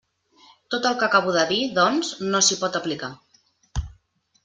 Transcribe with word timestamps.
Tot 0.75 0.87
el 0.91 0.95
que 1.03 1.09
acabo 1.09 1.35
de 1.37 1.45
dir, 1.53 1.61
doncs, 1.77 2.11
no 2.33 2.43
s'hi 2.49 2.61
pot 2.65 2.83
aplicar. 2.83 3.15